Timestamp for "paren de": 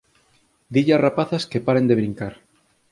1.65-1.97